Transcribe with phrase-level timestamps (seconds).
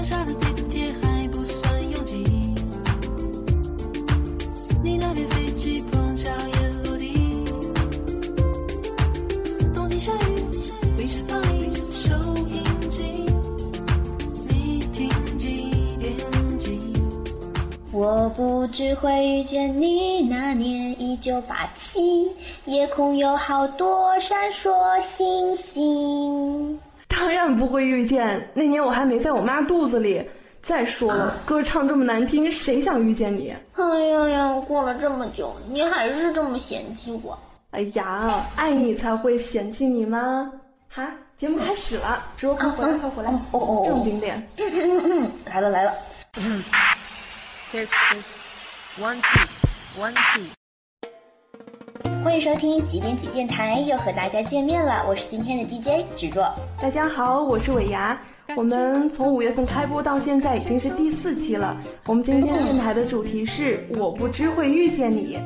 [0.00, 2.24] 留下的地铁还不算拥挤，
[4.82, 7.44] 你那边飞机碰巧也落地。
[9.74, 10.40] 东京下雨，
[10.96, 12.14] 卫视放映收
[12.48, 13.02] 音机，
[14.48, 15.06] 你听
[15.38, 16.80] 几点几？
[17.92, 22.30] 我不知会遇见你，那年一九八七，
[22.64, 26.80] 夜空有好多闪烁星星。
[27.20, 30.26] 当然不会遇见，那年我还没在我妈肚子里。
[30.62, 33.54] 再说了，歌唱这么难听，谁想遇见你？
[33.74, 37.38] 哎呀呀，过了这么久，你还是这么嫌弃我。
[37.72, 40.50] 哎呀，爱你才会嫌弃你吗？
[40.88, 43.30] 哈，节目开始了，直播快回来，快回来！
[43.30, 44.46] 哦哦哦正经点。
[45.46, 45.92] 来了来了
[47.72, 48.34] ，Test test
[48.98, 50.59] one two one two。
[52.22, 56.54] 欢迎收听几点几电台，又和大家见面了，我是今天的 DJ 芷若。
[56.78, 58.20] 大家好，我是伟牙。
[58.56, 61.74] 我们从五月份开播到现在已经是第四期了。
[62.06, 65.38] 我们今天电台的主题是“我不知会遇见你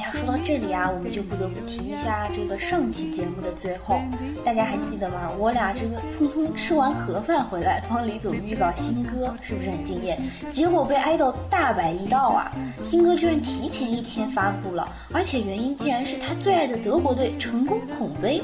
[0.00, 4.00] 哎呀，说到这里啊，我们就不得不提一下这个上期节目的最后，
[4.42, 5.30] 大家还记得吗？
[5.38, 10.18] 我俩这个匆匆吃完盒饭回来，帮李总预告新歌，是不是很惊艳？
[10.50, 12.50] 结果被挨到大摆一道啊！
[12.82, 18.42] 新歌居然提前一天发布了，而且原因竟然是他最爱的德国队成功捧杯。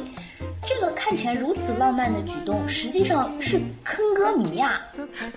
[0.67, 4.81] 这个看起来如此浪漫的举动，实际上是坑歌迷呀、”。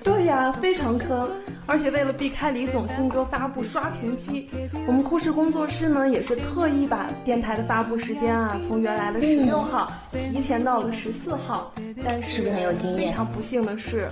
[0.03, 1.29] 对呀，非常坑。
[1.67, 4.49] 而且为了避开李总新歌发布刷屏期，
[4.87, 11.71] 我们酷视工作室呢也是特意把电台的发布时间啊，从原来的十六号提前到了十四号。
[12.03, 14.09] 但是是不是很有经验非常不幸的是，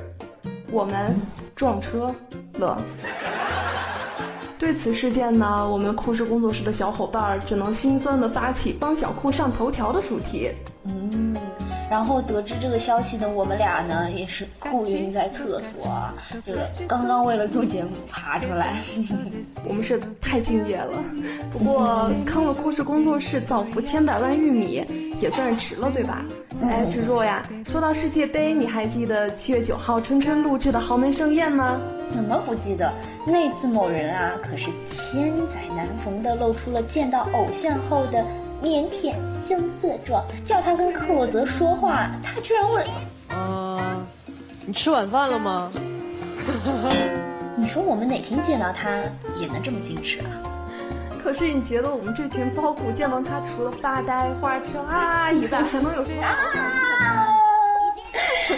[0.72, 1.20] 我们
[1.56, 2.14] 撞车
[2.54, 2.80] 了。
[4.60, 10.50] 对此事件呢，我们酷视工作室的小伙伴儿只能心酸的发起帮小酷上头条的主题。
[10.84, 11.36] 嗯，
[11.92, 16.14] 然后得知这个消息的我们俩呢，也是哭晕在厕所啊，
[16.46, 18.76] 这个刚刚为了做节目爬出来。
[19.64, 20.98] 我们是太敬业了，
[21.52, 24.84] 不过坑了酷视工作室，造福千百万玉米，
[25.22, 26.26] 也算是值了，对吧？
[26.62, 31.80] 哎，芷若呀，说到世界杯，你还记得七月九号春春录制的豪门盛宴吗？
[32.10, 32.92] 怎么不记得？
[33.26, 38.24] 那次某人啊，可是千载难逢的露出了见到偶像后的
[38.62, 39.14] 腼腆
[39.48, 42.86] 羞涩状，叫他跟克洛泽说话，他居然问
[43.30, 43.98] 啊，
[44.66, 45.72] 你吃晚饭了吗
[47.56, 48.90] ？：“你说我们哪天见到他
[49.40, 50.26] 也能这么矜持啊？”
[51.22, 56.82] 可是你觉得我们这群包谷见到他，除了发呆、花痴啊以外，还能有什么好表现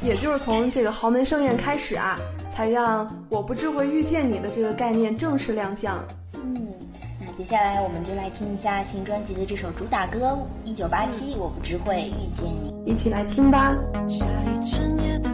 [0.00, 2.18] 也就是从这个豪门盛宴开始啊，
[2.58, 6.04] 才让我不知会遇见你的这个概念正式亮相。
[6.34, 6.66] 嗯，
[7.20, 10.36] 那接下来我们就来听一下新专辑的这首主打歌
[10.68, 12.72] 《一九八七我不知会遇见你》。
[12.84, 13.76] 一起来听吧。
[14.08, 15.27] 下一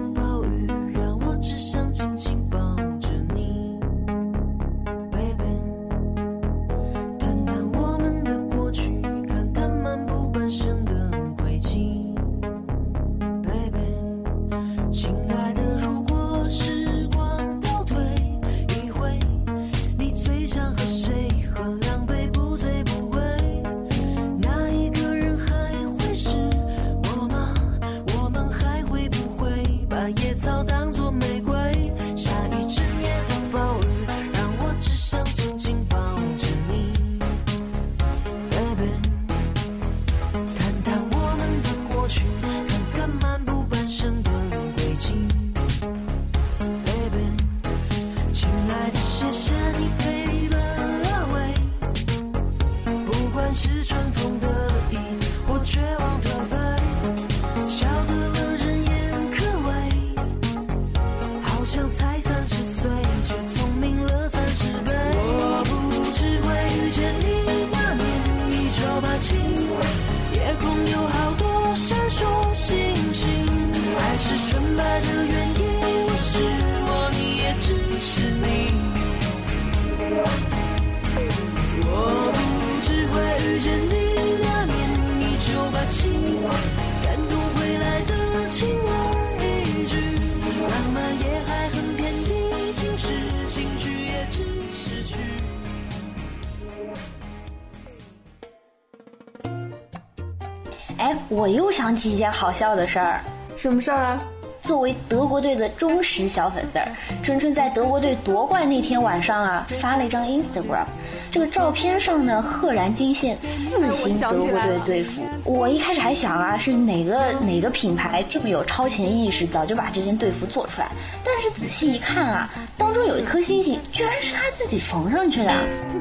[101.44, 103.20] 我又想起一件好笑的事儿。
[103.54, 104.24] 什么事儿啊？
[104.62, 106.88] 作为德国队的忠实小粉丝儿，
[107.22, 110.86] 春春在德国队夺冠那天晚上啊，发了一张 Instagram。
[111.30, 115.20] 这个照片上呢，赫然惊现四星德国队队服。
[115.44, 120.90] 我一开始还想啊，是哪个哪个品牌这么有超前意识，早就把这件队服做出来。
[121.22, 125.52] 但是仔细一看啊，当中有一颗星星，居然是他自己缝上去的。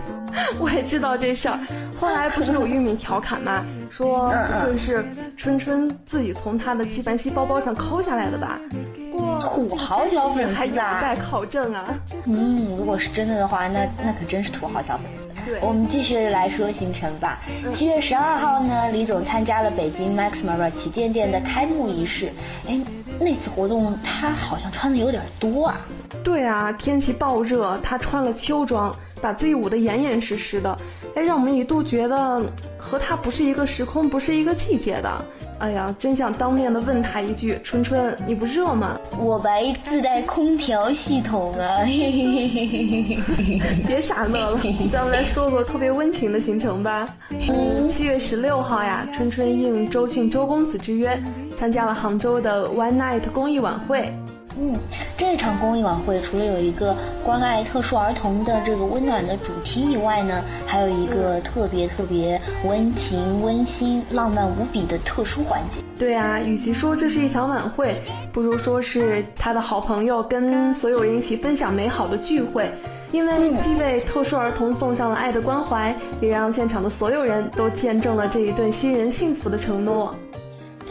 [0.57, 1.59] 我也知道这事儿，
[1.99, 3.65] 后来不是有玉米调侃吗？
[3.93, 5.05] 说不会是
[5.37, 8.59] 春春自己从他的纪梵希包包上抠下来的吧？
[9.13, 11.85] 哇，土豪小粉丝还有待考证啊！
[12.25, 15.45] 嗯，如果是真的的话，那那可真是土豪小粉丝。
[15.45, 17.39] 对，我们继续来说行程吧。
[17.71, 22.31] 七月十二号呢，李总参加了北京 Max Mara 旗舰店的开幕仪式。
[22.67, 22.81] 哎，
[23.19, 25.79] 那次活动他好像穿的有点多啊。
[26.23, 30.75] 对啊，天气暴热，他穿了秋装，把自己捂得严严实实的，
[31.15, 32.41] 哎，让我们一度觉得
[32.77, 35.25] 和他不是一个时空，不是一个季节的。
[35.59, 41.85] 哎呀，真想当面的问他一句：“春春，你不热吗？”我白自带空调系统啊！
[43.87, 44.59] 别傻乐了，
[44.91, 47.07] 咱们来说个特别温情的行程吧。
[47.29, 51.17] 嗯，七月十六号呀，春春应周庆周公子之约，
[51.55, 54.11] 参加了杭州的 One Night 公益晚会。
[54.55, 54.79] 嗯，
[55.17, 56.95] 这场公益晚会除了有一个
[57.25, 65.81] 关爱特殊儿童的这个温暖的主题以外呢，还有一个特别特别温情、温馨、浪漫无比的特殊环节。
[65.97, 67.99] 对啊，与其说这是一场晚会，
[68.31, 72.69] 不如说是他的好朋友跟所有人一起分享美好的聚会，
[73.11, 80.13] 因为既为特殊儿童送上了爱的关怀，也让现场的所有人都见证了这一对新人幸福的承诺。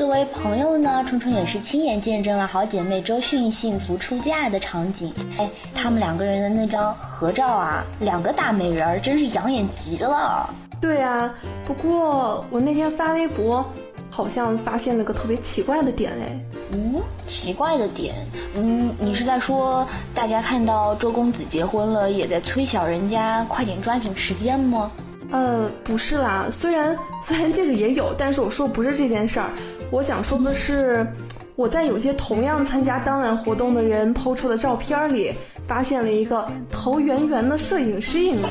[0.02, 5.14] 作为朋友呢，春春也是亲眼见证了好姐妹周迅幸福出嫁的场景。
[5.38, 10.52] 哎，他们两个人的那张合照啊，两个大美人儿，真是养眼极了。
[10.80, 11.32] 对啊，
[11.64, 13.64] 不过我那天发微博，
[14.10, 16.40] 好像发现了个特别奇怪的点哎。
[16.72, 18.12] 嗯，奇怪的点？
[18.56, 24.90] 嗯，你是在说大家看到周公子结婚了，也在催小人家快点抓紧时间吗？
[25.30, 29.48] 呃，不是啦，虽然 虽然这个也有，但是我说不是这件事儿。
[29.92, 31.06] 我想说的是，
[31.54, 35.34] 我在有些同样参加当晚活动的人抛出的照片里，
[35.68, 38.48] 发现了一个头圆圆的摄影师影子。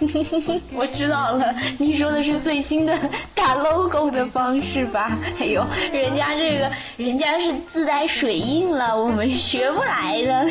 [0.76, 2.96] 我知道了，你说的是最新的
[3.34, 5.18] 打 logo 的方式吧？
[5.40, 10.50] 哎呦，人家这个人家是自带水印了，我们学不来的。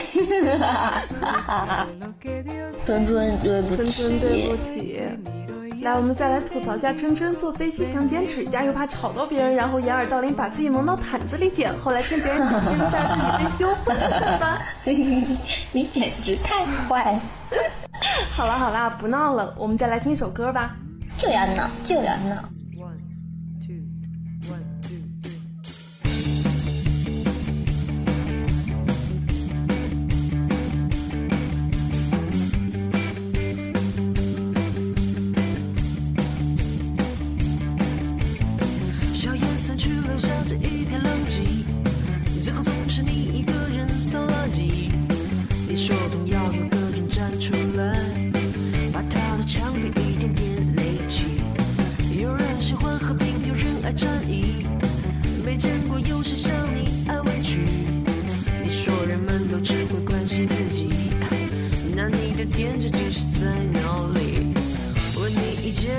[2.83, 4.99] 春春，对不起，春春，对不起。
[5.87, 14.61] 来，我们再来吐槽一下春春坐飞机想剪指甲，又怕吵到别人，然后掩耳盗铃把自己蒙到毯子里剪，后来听别人讲这个事儿，自己被羞婚了吧？
[15.71, 17.17] 你简直太坏！
[18.35, 20.75] 好了好了，不闹了，我们再来听一首歌吧。
[21.15, 22.56] 就要闹，就要闹。
[62.37, 63.79] 的店究竟是在哪
[64.13, 64.53] 里。
[65.19, 65.91] 问你一件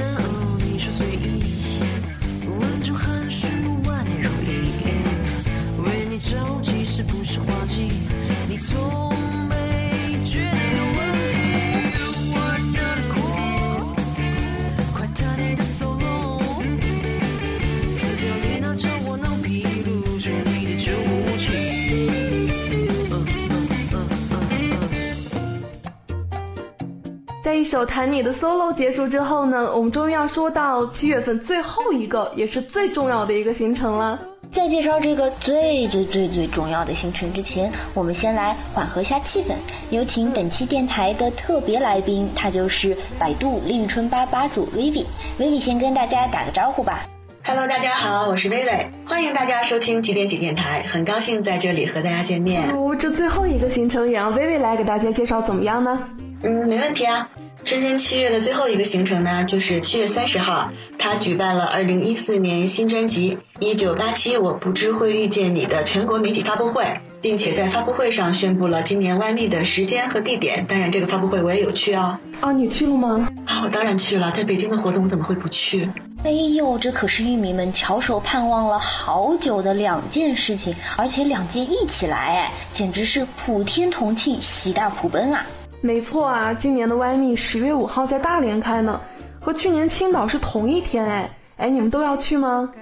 [27.55, 34.19] 一首弹你的 solo 结束之后呢，我们终于要说到七月份最后一个也是最重要的一个行程了。
[34.50, 39.52] 在介绍这个最最最最重要的行程之前，我们先来缓和下气氛，
[39.90, 45.05] 有请本期电台的特别来宾，他就是百度立春吧吧主 Vivi。
[45.38, 47.05] Vivi 先跟大家打个招呼吧。
[47.45, 52.71] Hello，大家好，我是薇薇，欢迎大家收听几点几电台，很高兴在这里和大家见面。
[52.71, 56.09] 如这最后一个行程也让薇薇来给大家介绍，怎么样呢？
[56.42, 57.28] 嗯，没问题啊。
[57.64, 70.64] 春春七月的最后一个行程呢，就是七月三十号，他举办了二零一四年新专辑《一九八七我不知会遇见你》的全国媒体发布会，并且在发布会上宣布了今年 YME 的时间和地点。
[70.66, 72.16] 当然，这个发布会我也有去哦。
[72.40, 73.28] 啊，你去了吗？
[73.45, 75.90] 啊，我当然去了，在北京的活动我怎么会不去？
[76.23, 85.45] 哎呦，这可是玉米们翘首盼望了好久的两件事情，而且两件一起来，哎，简直是普天同庆，喜大普奔啊！
[85.80, 89.00] 没错啊，今年的 Y 蜜十月五号在大连开呢，
[89.40, 91.30] 和去年青岛是同一天哎。
[91.58, 92.73] 哎，你们都要去吗？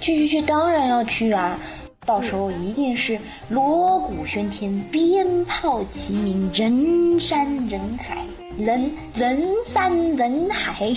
[0.00, 1.58] 去去去，当然要去啊！
[2.06, 8.24] 到时候一定是锣鼓喧天，鞭炮齐鸣，人山人海，
[8.56, 10.92] 人人山人海。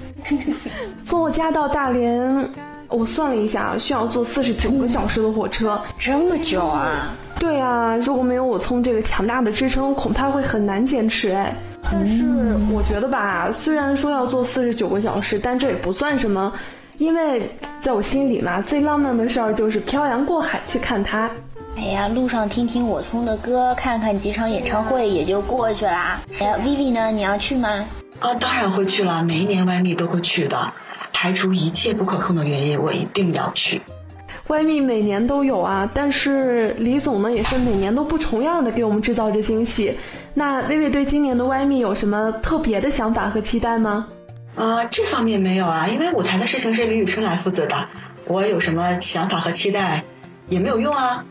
[1.02, 2.50] 从我家到大连，
[2.88, 7.12] 我算了一下，需要坐四十九个小时的火车，这么久啊？
[7.38, 11.54] 对啊，如果没有我从这个强大的支撑，恐怕会很难坚持哎。
[11.82, 12.24] 但是
[12.72, 16.52] 我觉得吧，虽然说要坐四十九个小时，但这也不算什么，
[16.98, 21.30] 因为在我心里嘛，最浪漫的事儿就是漂洋过海去看他。
[21.76, 26.18] 哎呀，路上听听我聪的歌，看看几场演唱会也就过去啦。
[26.40, 27.10] 哎，Vivi 呢？
[27.12, 27.84] 你要去吗？
[28.18, 30.72] 啊，当然会去了，每一年蜜都会去的，
[31.18, 33.80] 排除一切不可控的原因，我一定要去。
[34.48, 39.96] Y 蜜每年都有啊，但是李总呢也是每年都不重样的给我们制造着惊喜。
[40.34, 44.06] 那薇薇对今年的 Y 蜜有什么特别的想法和期待吗？
[44.56, 47.88] 啊，这方面没有啊，因为舞台的事情是李宇春来负责的，
[48.26, 50.04] 我有什么想法和期待
[50.50, 51.24] 也没有用啊。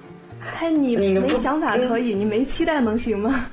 [0.60, 3.46] 哎，你没想法可以，你没期待能行吗？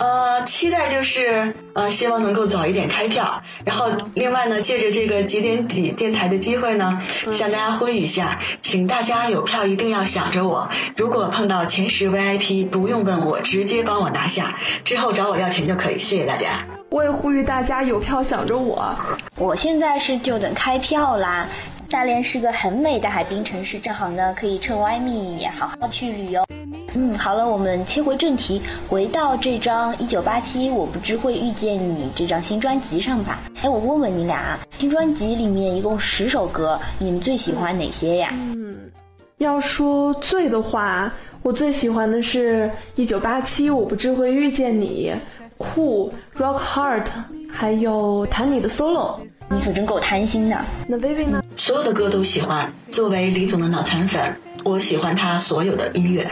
[0.00, 3.42] 呃，期待就是呃，希望能够早一点开票。
[3.66, 10.70] 然后，另外呢，借着这个几点几电台的机会呢，向大家呼吁一下，请大家有票一定要想着我。
[10.96, 15.98] 如果碰到前十 VIP，不用问我，直接帮我拿下，之后找我要钱就可以。
[15.98, 16.64] 谢谢大家。
[16.88, 18.96] 我也呼吁大家有票想着我。
[19.36, 21.46] 我现在是就等开票啦。
[21.90, 26.40] 大连是个很美的海滨城市，正好呢可以趁 Y 蜜好好去旅游。
[26.94, 33.40] 嗯，好了，我们切回正题，回到这张一九八七我不知会遇见你这张新专辑上吧。
[33.62, 38.30] 哎，我问问你俩，新专辑里面一共十首歌，你们最喜欢哪些呀？
[38.32, 38.78] 嗯，
[39.38, 45.12] 要说最的话，我最喜欢的是一九八七我不知会遇见你，
[45.58, 47.06] 酷 Rock Heart，
[47.50, 49.16] 还有弹你的 solo。
[49.52, 50.64] 你可真够贪心的。
[50.86, 51.42] 那 Vivi 呢？
[51.56, 52.72] 所有的歌都喜欢。
[52.88, 56.24] 作为李总的脑残粉，我喜欢他所有的音乐。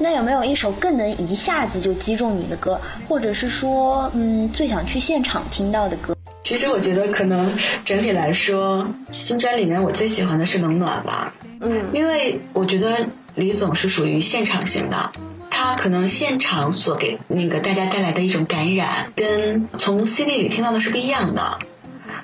[0.00, 6.16] 那有没有一首更能一下子就击中你的歌，或者是说，嗯，最想去现场听到的歌？
[6.42, 11.32] 其实我觉得，可能整体来说，新专里面我最喜欢的是《冷暖》吧。
[11.60, 15.12] 嗯，因为我觉得李总是属于现场型的，
[15.48, 21.60] 他可能现场所给那个大家带来的一种感染，跟从 CD 里听到的是不一样的。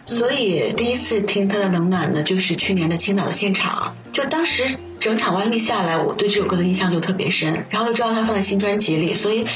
[0.04, 4.64] 所以第一次听他的《冷暖》呢，就是去年的青岛的现场，就当时。
[5.00, 9.46] 整场完密下来，我对这首歌的印象就特别深，然后又知道他放在新专辑里，所以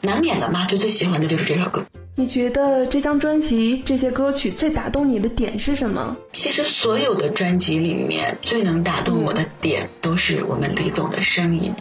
[0.00, 1.84] 难免的嘛，就最喜欢的就是这首歌。
[2.14, 6.16] 你觉得这张专辑这些歌曲最打动你的点是什么？
[6.32, 11.74] 其实所有的专辑里面最能打动我的点，都是我们李总的声音，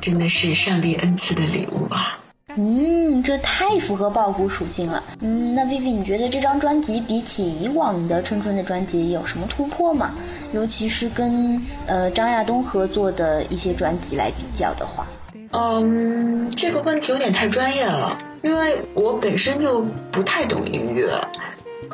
[0.00, 2.17] 真的是上帝恩赐的礼物啊。
[2.60, 5.00] 嗯，这太符合爆谷属性了。
[5.20, 10.10] 嗯，那 Vivi，你觉得这张专辑比起以往的春春的专辑有什么突破吗？
[10.52, 15.06] 尤其是跟呃张亚东合作的一些专辑来比较的话。
[15.52, 21.16] 嗯，这个问题有点太专业了，因为我本身就不太懂音乐。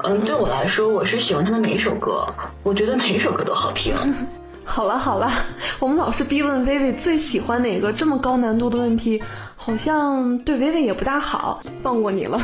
[0.05, 2.27] 嗯，对我来说，我是喜欢他的每一首歌，
[2.63, 3.95] 我觉得每一首歌都好听。
[4.67, 5.31] 好了好了，
[5.79, 9.23] 我们老是逼问薇薇最喜欢哪个，这么高难度的问题。
[9.65, 12.39] 好像对薇薇也不大好，放过你了。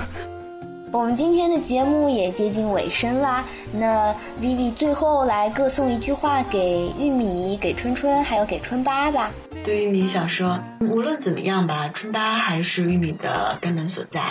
[0.91, 9.31] 我们今天的节目也接近尾声啦，那 Vivi 最后来各送一句话给玉米、给春春，还有给春八吧。
[9.63, 14.23] 对玉米想说，无论怎么样吧，春八还是玉米的根本所在，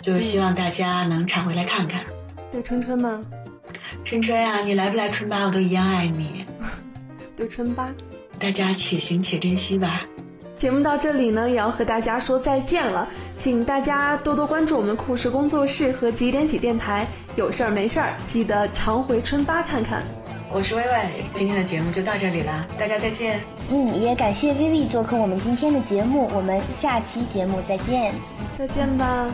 [0.00, 2.00] 就是希望大家能常回来看看。
[2.50, 3.22] 对春春呢？
[4.02, 6.46] 春春呀，你来不来春八，我都一样爱你。
[7.36, 7.92] 对春八，
[8.38, 10.00] 大家且行且珍惜吧。
[10.60, 20.02] 节目到这里呢，也要和大家说再见了，请大家多多关注我们酷视工作室和几点几电台，有事儿没事儿记得常回春吧看看。
[20.52, 23.40] 我是薇薇，今天的节目就到这里了，大家再见。
[23.70, 28.14] 嗯，也感谢薇薇做客我们今天的节目，我们下期节目再见，
[28.58, 29.32] 再见吧。